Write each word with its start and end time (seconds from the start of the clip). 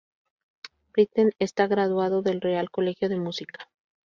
Britten 0.93 1.29
está 1.37 1.67
graduado 1.67 2.23
del 2.23 2.41
Real 2.41 2.71
Colegio 2.71 3.07
de 3.07 3.19
Música. 3.19 3.69